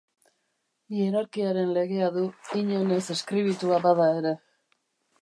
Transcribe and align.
Hierarkiaren 0.99 1.75
legea 1.77 2.09
du, 2.17 2.25
inon 2.63 2.99
ez 2.99 3.01
eskribitua 3.19 3.83
bada 3.89 4.13
ere. 4.23 4.37